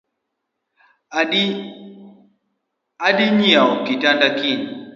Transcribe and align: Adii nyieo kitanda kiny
Adii 3.03 3.29
nyieo 3.37 3.67
kitanda 3.85 4.27
kiny 4.37 4.63